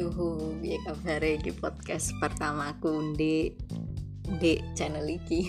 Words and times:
Yuhu, 0.00 0.56
piye 0.64 0.80
kabar 0.80 1.20
di 1.20 1.52
podcast 1.52 2.16
pertamaku 2.24 3.12
di 3.20 3.52
di 4.40 4.56
channel 4.72 5.04
iki. 5.04 5.44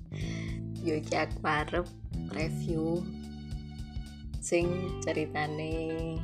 Yo 0.86 0.96
aku 0.96 1.44
arep 1.44 1.84
review 2.32 3.04
sing 4.40 4.96
ceritane 5.04 6.16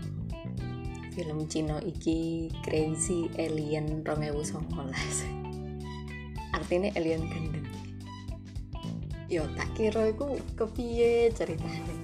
film 1.12 1.44
Cina 1.44 1.76
iki 1.84 2.48
Crazy 2.64 3.28
Alien 3.36 4.00
2019. 4.00 4.72
Artinya 6.56 6.88
alien 6.96 7.28
gendeng. 7.28 7.68
Yo 9.28 9.44
tak 9.60 9.68
kira 9.76 10.08
iku 10.08 10.40
kepiye 10.56 11.28
ceritane. 11.36 12.00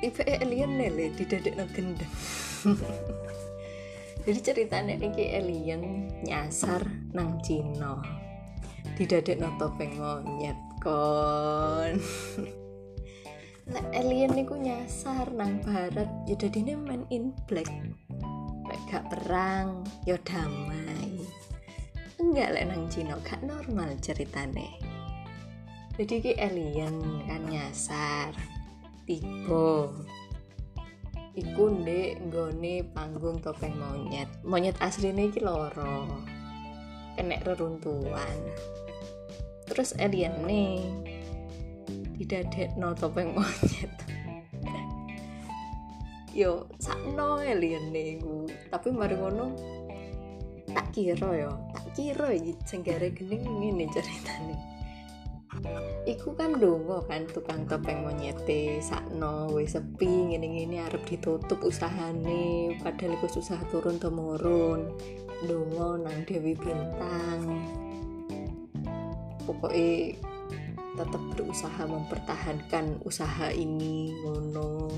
Tiba 0.00 0.24
alien 0.24 0.80
lele 0.80 1.12
didadekno 1.20 1.68
gendeng. 1.76 2.08
jadi 4.22 4.40
ceritanya 4.40 4.94
ini 4.98 5.24
alien 5.34 5.82
nyasar 6.22 6.82
nang 7.14 7.42
Cino 7.42 7.98
didadek 8.94 9.40
no 9.40 9.50
topeng 9.58 9.98
monyet 9.98 10.58
kon. 10.78 11.98
Nah 13.62 13.84
alien 13.94 14.34
niku 14.34 14.58
nyasar 14.58 15.30
nang 15.34 15.62
barat. 15.62 16.10
Ya 16.26 16.34
ini 16.34 16.74
man 16.74 17.06
in 17.14 17.30
black. 17.46 17.70
Lek 18.66 18.80
gak 18.90 19.06
perang 19.10 19.86
ya 20.06 20.18
damai. 20.22 21.22
Enggak 22.18 22.58
lek 22.58 22.66
nang 22.70 22.86
Cino 22.90 23.18
gak 23.22 23.42
normal 23.42 23.94
ceritanya 24.02 24.92
jadi 25.92 26.24
ki 26.24 26.32
alien 26.40 26.96
kan 27.28 27.42
nyasar. 27.52 28.32
Tiba 29.04 29.92
iku 31.32 31.72
ndek 31.72 32.20
nggone 32.28 32.84
panggung 32.92 33.40
topeng 33.40 33.72
monyet. 33.76 34.28
Monyet 34.44 34.76
asline 34.84 35.32
iki 35.32 35.40
loro. 35.40 36.04
Kena 37.16 37.40
reruntuhan. 37.44 38.38
Terus 39.68 39.96
alien 39.96 40.44
nih 40.44 40.84
tidak 42.20 42.76
no 42.76 42.92
topeng 42.92 43.32
monyet. 43.32 43.92
Yo 46.40 46.68
sakno 46.76 47.40
alien 47.40 47.92
nih 47.92 48.20
tapi 48.68 48.92
mari 48.92 49.16
ngono 49.16 49.56
tak 50.72 50.88
kira 50.96 51.48
yo. 51.48 51.52
Tak 51.76 51.92
kira 51.92 52.32
iki 52.32 52.56
sing 52.64 52.80
gare 52.80 53.12
gening 53.12 53.44
ngene 53.44 53.84
ceritane 53.92 54.56
Iku 56.08 56.32
kan 56.32 56.56
dongo 56.56 57.04
kan 57.04 57.28
tukang 57.28 57.68
topeng 57.68 58.08
monyete 58.08 58.80
sakno 58.80 59.52
wis 59.52 59.76
sepi 59.76 60.32
ngene-ngene 60.32 60.80
arep 60.88 61.04
ditutup 61.04 61.60
usahane 61.60 62.74
padahal 62.80 63.20
iku 63.20 63.28
susah 63.28 63.60
turun 63.68 64.00
temurun. 64.00 64.96
Dongo 65.44 66.00
nang 66.00 66.24
Dewi 66.24 66.56
Bintang. 66.56 67.42
Pokoknya 69.44 70.16
tetap 70.96 71.22
berusaha 71.36 71.82
mempertahankan 71.84 73.04
usaha 73.04 73.52
ini 73.52 74.14
ngono. 74.24 74.88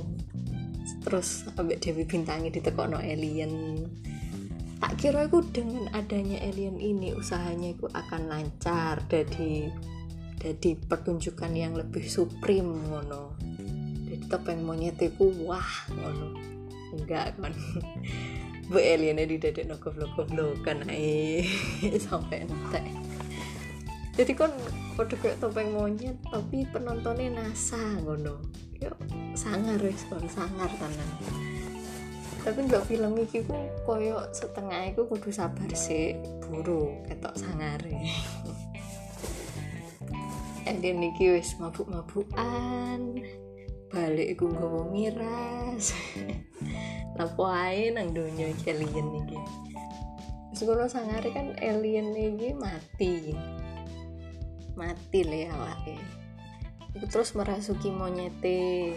Terus 1.03 1.49
ambek 1.59 1.83
Dewi 1.83 2.07
Bintangnya 2.07 2.55
ditekokno 2.55 3.03
alien. 3.03 3.83
Tak 4.79 5.01
kira 5.01 5.27
aku 5.27 5.41
dengan 5.49 5.89
adanya 5.97 6.45
alien 6.45 6.77
ini 6.77 7.17
usahanya 7.17 7.73
aku 7.73 7.89
akan 7.89 8.23
lancar 8.29 9.01
jadi 9.09 9.73
jadi 10.39 10.77
pertunjukan 10.77 11.53
yang 11.55 11.73
lebih 11.79 12.05
supreme 12.07 12.69
ngono. 12.91 13.39
Jadi 14.09 14.25
topeng 14.29 14.61
monyet 14.63 15.01
itu 15.01 15.31
wah 15.47 15.89
ngono. 15.93 16.37
Enggak 16.95 17.39
kan. 17.39 17.55
Bu 18.71 18.81
alien 18.81 19.21
di 19.21 19.37
dadek 19.37 19.69
no 19.69 19.77
goblok 19.77 20.65
kan 20.65 20.85
ae. 20.89 21.45
Sampai 22.07 22.49
entek. 22.49 22.85
Jadi 24.15 24.33
kan 24.39 24.53
pada 24.95 25.15
kayak 25.19 25.43
topeng 25.43 25.75
monyet 25.75 26.17
tapi 26.31 26.65
penontonnya 26.71 27.45
nasa 27.45 27.81
ngono. 28.01 28.41
Yuk 28.79 28.97
sangar 29.35 29.81
wis 29.83 30.07
kon 30.07 30.25
sangar 30.31 30.71
tenan. 30.79 31.11
Tapi 32.45 32.69
nggak 32.69 32.85
film 32.85 33.17
iki 33.25 33.41
ku 33.49 33.57
koyo 33.89 34.21
setengah 34.29 34.93
itu 34.93 35.09
kudu 35.09 35.33
sabar 35.33 35.71
sih 35.73 36.13
buru 36.45 36.93
ketok 37.09 37.35
sangare 37.41 38.05
Enden 40.65 41.05
niki 41.05 41.29
wis 41.29 41.61
mabuk-mabukan. 41.61 43.21
Balik 43.93 44.29
iku 44.33 44.49
nggawa 44.49 44.89
miras. 44.89 45.93
Lapo 47.21 47.45
ae 47.45 47.93
nang 47.93 48.17
donya 48.17 48.49
iki 48.49 48.73
alien 48.73 49.13
niki. 49.13 49.37
Wis 50.57 50.65
sangare 50.89 51.29
kan 51.37 51.53
alien 51.61 52.17
iki 52.17 52.57
mati. 52.57 53.37
Mati 54.73 55.21
le 55.21 55.53
awake. 55.53 56.01
Iku 56.97 57.13
terus 57.13 57.37
merasuki 57.37 57.93
monyete. 57.93 58.97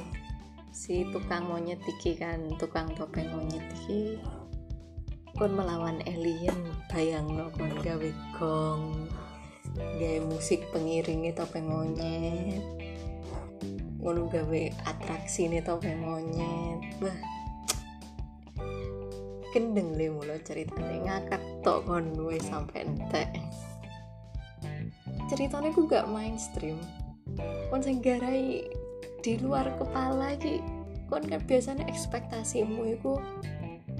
Si 0.71 1.03
tukang 1.11 1.51
monyet 1.51 1.83
iki 1.83 2.15
kan 2.15 2.47
tukang 2.55 2.95
topeng 2.95 3.27
monyet 3.27 3.65
iki. 3.83 4.15
Kon 5.35 5.51
melawan 5.51 5.99
alien 6.07 6.55
bayangno 6.87 7.51
kon 7.59 7.75
gawe 7.83 8.09
gong 8.39 9.11
gawe 9.77 10.19
musik 10.25 10.65
pengiringnya 10.73 11.37
topeng 11.37 11.69
monyet? 11.69 12.61
Ngono 14.01 14.29
gawe 14.29 14.61
atraksi 14.85 15.49
nih 15.49 15.63
topeng 15.65 16.01
monyet? 16.01 16.79
Bah 17.01 17.17
kendeng 19.57 19.97
le 19.97 20.13
mulo 20.13 20.37
ceritanya. 20.45 21.25
Ngakak 21.25 21.43
tok 21.65 21.89
kon 21.89 22.13
gue 22.13 22.37
sampai 22.37 22.85
entek. 22.85 23.29
Ceritanya 25.27 25.73
gue 25.73 25.89
gak 25.89 26.05
mainstream. 26.07 26.77
Kon 27.73 27.81
sing 27.81 27.99
garai 27.99 28.69
di 29.25 29.33
luar 29.41 29.67
kepala 29.75 30.31
lagi 30.31 30.61
kon 31.09 31.23
kan 31.25 31.41
biasanya 31.43 31.87
ekspektasimu 31.87 32.95
itu 32.95 33.17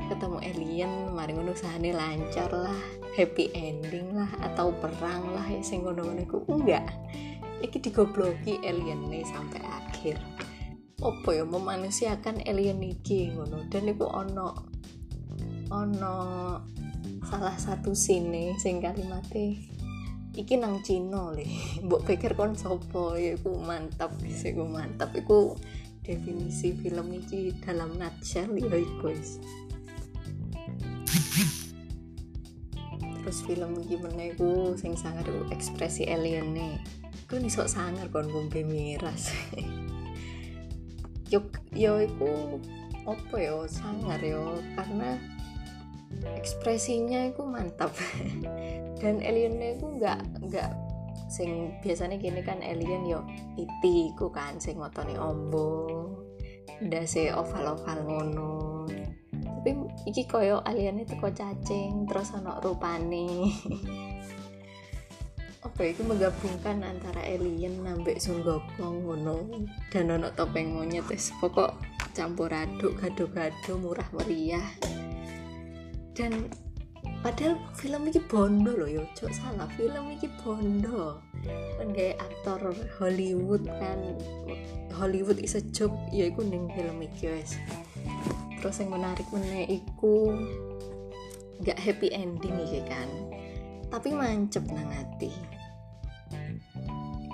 ketemu 0.07 0.37
alien 0.41 0.91
mari 1.11 1.35
ngono 1.35 1.51
usahane 1.51 1.91
lancar 1.91 2.49
lah 2.49 2.79
happy 3.17 3.51
ending 3.51 4.13
lah 4.13 4.29
atau 4.45 4.71
perang 4.77 5.33
lah 5.33 5.43
ya 5.49 5.61
sing 5.65 5.83
ngono-ngono 5.83 6.21
iku. 6.23 6.37
Enggak. 6.47 6.85
Iki 7.59 7.89
digobloki 7.89 8.61
alien 8.61 9.09
nih 9.09 9.25
sampai 9.25 9.61
akhir. 9.65 10.21
Opo 11.01 11.33
ya 11.33 11.45
memanusiakan 11.45 12.45
alien 12.45 12.81
iki 12.81 13.33
ngono? 13.33 13.65
Dan 13.69 13.89
iku 13.89 14.05
ono 14.05 14.47
ono 15.73 16.15
salah 17.27 17.57
satu 17.59 17.91
sini 17.91 18.55
sing 18.55 18.79
kalimate 18.79 19.57
iki 20.37 20.53
nang 20.55 20.85
Cino 20.85 21.33
le. 21.33 21.49
Mbok 21.85 22.05
pikir 22.05 22.37
kon 22.37 22.53
sopo 22.53 23.17
ya 23.17 23.33
iku 23.33 23.57
mantap 23.57 24.13
sih 24.21 24.53
iku 24.53 24.63
mantap. 24.69 25.11
Iku 25.17 25.57
definisi 26.05 26.71
film 26.77 27.11
iki 27.17 27.57
dalam 27.59 27.97
nutshell 27.97 28.53
ya 28.55 28.77
iku 28.77 29.11
terus 33.27 33.43
film 33.43 33.83
gimana 33.83 34.31
itu 34.31 34.71
sing 34.79 34.95
sangar 34.95 35.27
ekspresi 35.51 36.07
alien 36.07 36.55
nih 36.55 36.79
nih 37.27 37.51
sok 37.51 37.67
sangar 37.67 38.07
kon 38.07 38.31
ngombe 38.31 38.63
miras. 38.63 39.35
Yo 41.27 41.43
yo 41.75 41.99
itu 41.99 42.31
apa 43.03 43.35
yo 43.35 43.67
sangar 43.67 44.15
yo 44.23 44.63
karena 44.79 45.19
ekspresinya 46.39 47.27
itu 47.27 47.43
mantap. 47.43 47.91
Dan 49.03 49.19
aliennya 49.19 49.75
itu 49.75 49.91
nggak 49.99 50.23
nggak 50.47 50.71
sing 51.27 51.75
biasanya 51.83 52.15
gini 52.15 52.39
kan 52.39 52.63
alien 52.63 53.11
yo 53.11 53.27
iti 53.59 54.15
ku 54.15 54.31
kan 54.31 54.55
sing 54.55 54.79
ngotoni 54.79 55.19
ombo. 55.19 55.83
Dasi 56.79 57.27
oval 57.27 57.75
oval 57.75 57.99
ngono 58.07 58.87
tapi 59.67 59.83
iki 60.07 60.23
koyo 60.23 60.63
alien 60.63 61.03
itu 61.03 61.19
kok 61.19 61.35
cacing 61.35 62.07
terus 62.07 62.31
ono 62.31 62.55
rupane. 62.63 63.51
Apa 65.67 65.91
itu 65.91 66.07
menggabungkan 66.07 66.87
antara 66.87 67.19
alien 67.27 67.83
nambah 67.83 68.15
Sun 68.15 68.47
Gokong 68.47 69.03
ngono 69.03 69.67
dan 69.91 70.07
ono 70.15 70.31
topeng 70.31 70.71
monyet. 70.71 71.03
Tes 71.11 71.35
pokok 71.43 71.75
campur 72.15 72.47
aduk 72.47 72.95
gado-gado 72.95 73.75
murah 73.75 74.07
meriah. 74.15 74.63
Dan 76.15 76.47
padahal 77.19 77.59
film 77.75 78.07
ini 78.07 78.23
bondo 78.23 78.71
loh 78.71 78.87
yo 78.87 79.03
cok 79.19 79.35
salah. 79.35 79.67
Film 79.75 80.15
ini 80.15 80.31
bondo. 80.39 81.19
Kan 81.75 81.91
kayak 81.91 82.23
aktor 82.23 82.71
Hollywood 83.03 83.67
kan. 83.67 84.15
Hollywood 84.95 85.43
is 85.43 85.59
a 85.59 85.61
joke 85.75 85.99
ya 86.15 86.31
iku 86.31 86.47
film 86.47 87.03
iki 87.03 87.27
wes 87.27 87.59
terus 88.59 88.81
yang 88.81 88.93
menarik 88.93 89.27
meneh 89.29 89.69
iku 89.81 90.33
gak 91.61 91.79
happy 91.79 92.13
ending 92.13 92.55
iki 92.67 92.81
kan. 92.85 93.09
Tapi 93.87 94.11
mancep 94.11 94.67
nang 94.67 94.91
hati 94.91 95.57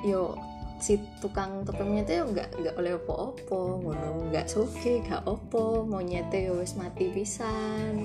yo 0.04 0.36
si 0.84 1.00
tukang 1.24 1.64
topengnya 1.64 2.04
tuh 2.04 2.28
nggak 2.36 2.50
nggak 2.60 2.76
oleh 2.76 3.00
opo-opo 3.00 3.80
ngono. 3.80 4.28
Nggak 4.30 4.52
suke 4.52 5.00
gak 5.08 5.24
opo 5.24 5.88
monyete 5.88 6.52
yo 6.52 6.60
wis 6.60 6.76
mati 6.76 7.08
pisan. 7.08 8.04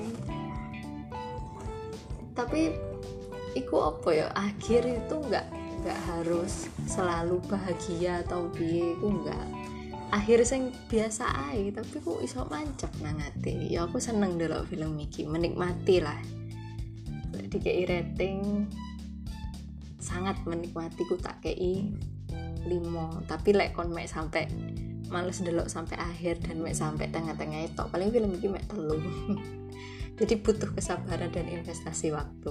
Tapi 2.38 2.70
iku 3.58 3.82
apa 3.82 4.08
ya 4.14 4.26
akhir 4.30 4.86
itu 4.86 5.14
nggak 5.18 5.46
nggak 5.82 6.00
harus 6.06 6.70
selalu 6.86 7.42
bahagia 7.50 8.22
atau 8.22 8.46
biye 8.54 8.94
iku 8.94 9.10
nggak 9.10 9.46
akhir 10.08 10.48
sing 10.48 10.72
biasa 10.88 11.52
aja 11.52 11.84
tapi 11.84 12.00
ku 12.00 12.20
iso 12.24 12.48
mancep 12.48 12.88
nang 13.04 13.20
ati. 13.20 13.68
Ya 13.68 13.84
aku 13.84 14.00
seneng 14.00 14.40
dulu 14.40 14.64
film 14.64 14.96
iki 14.96 15.28
menikmati 15.28 16.00
lah. 16.00 16.18
Dikei 17.48 17.84
rating 17.88 18.68
sangat 20.00 20.40
menikmati 20.48 21.04
ku 21.04 21.20
tak 21.20 21.44
kei 21.44 21.92
limo 22.64 23.24
tapi 23.24 23.56
lek 23.56 23.72
kon 23.76 23.92
mek 23.92 24.08
sampai 24.08 24.48
males 25.08 25.40
delok 25.40 25.72
sampai 25.72 25.96
akhir 25.96 26.44
dan 26.44 26.60
mek 26.60 26.76
sampai 26.76 27.08
tengah-tengah 27.08 27.64
itu 27.68 27.82
paling 27.88 28.08
film 28.12 28.30
ini 28.36 28.48
mek 28.48 28.64
telu. 28.68 28.96
Jadi 30.18 30.34
butuh 30.42 30.74
kesabaran 30.74 31.30
dan 31.30 31.46
investasi 31.46 32.10
waktu. 32.10 32.50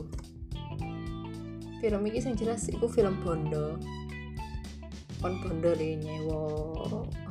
Film 1.78 2.02
ini 2.10 2.18
yang 2.18 2.34
jelas 2.34 2.66
itu 2.72 2.86
film 2.90 3.22
Bondo 3.22 3.78
kon 5.18 5.42
Bondo 5.42 5.74
li 5.74 5.98
nyewa 5.98 6.42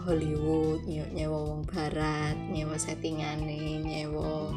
Hollywood 0.06 0.86
nyewa 0.86 1.38
wong 1.50 1.62
barat 1.66 2.34
nyewa 2.50 2.74
settingane 2.78 3.82
nyewa 3.82 4.50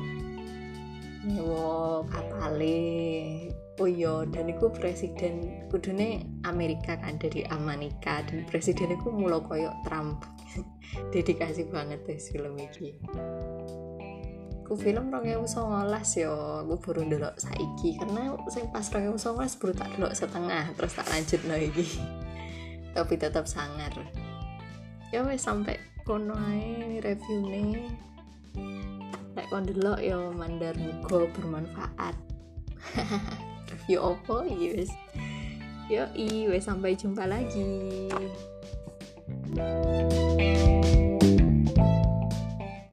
nyewa 1.26 2.04
kapale. 2.10 2.82
Oh 3.80 3.88
iya 3.88 4.28
dan 4.28 4.52
itu 4.52 4.68
presiden 4.76 5.66
kudune 5.72 6.28
Amerika 6.44 7.00
kan 7.00 7.16
dari 7.16 7.48
Amerika 7.48 8.20
dan 8.28 8.44
presiden 8.50 8.92
itu 8.92 9.08
mulu 9.08 9.40
koyok 9.46 9.76
Trump. 9.88 10.28
Dedikasi 11.14 11.70
banget 11.72 12.04
deh 12.04 12.20
film 12.20 12.60
ini 12.60 12.92
ku 14.70 14.78
film 14.78 15.10
songolas 15.50 16.14
yo 16.14 16.62
aku 16.62 16.78
baru 16.78 17.10
ndelok 17.10 17.42
saiki 17.42 17.98
karena 17.98 18.38
saya 18.54 18.70
pas 18.70 18.86
songolas 19.18 19.58
baru 19.58 19.74
tak 19.74 19.90
delok 19.98 20.14
setengah 20.14 20.70
terus 20.78 20.94
tak 20.94 21.10
lanjut 21.10 21.42
lagi 21.50 21.90
tapi 23.00 23.16
tetap 23.16 23.48
sangar. 23.48 23.96
Ya 25.16 25.24
wes 25.24 25.48
sampai 25.48 25.80
kono 26.04 26.36
review 27.00 27.40
nih 27.48 27.88
lek 29.40 29.48
kon 29.48 29.64
delok 29.64 30.04
yo 30.04 30.36
mandar 30.36 30.76
muga 30.76 31.32
bermanfaat. 31.32 32.16
Review 33.72 34.00
opo 34.04 34.44
iya 34.44 34.76
wes 34.76 34.92
yo 35.88 36.04
i 36.12 36.52
wes 36.52 36.68
sampai 36.68 37.00
jumpa 37.00 37.24
lagi. 37.24 38.12
thank 39.50 40.64
you 40.64 40.69